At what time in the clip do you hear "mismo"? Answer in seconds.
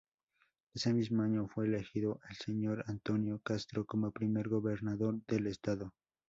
0.95-1.21